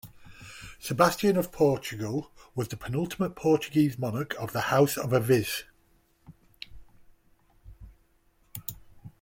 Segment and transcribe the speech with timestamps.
[0.79, 5.65] Sebastian of Portugal was the penultimate Portuguese monarch of the House of Aviz.